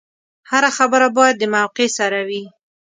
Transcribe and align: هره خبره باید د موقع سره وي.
هره 0.49 0.69
خبره 0.77 1.07
باید 1.17 1.35
د 1.39 1.43
موقع 1.55 1.87
سره 1.97 2.19
وي. 2.27 2.43